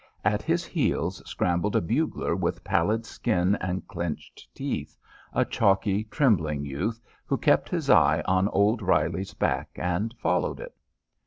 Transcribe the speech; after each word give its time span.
At 0.25 0.41
his 0.41 0.65
heels 0.65 1.21
scrambled 1.29 1.75
a 1.75 1.79
bugler 1.79 2.35
with 2.35 2.63
pallid 2.63 3.05
skin 3.05 3.53
and 3.61 3.87
clenched 3.87 4.47
teeth, 4.55 4.97
a 5.31 5.45
chalky, 5.45 6.05
trembling 6.05 6.65
youth, 6.65 6.99
who 7.23 7.37
kept 7.37 7.69
his 7.69 7.87
eye 7.87 8.23
on 8.25 8.47
old 8.47 8.81
Reilly's 8.81 9.35
back 9.35 9.69
and 9.75 10.11
followed 10.17 10.59
it. 10.59 10.75